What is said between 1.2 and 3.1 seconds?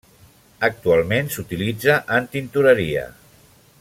s'utilitza en tintoreria.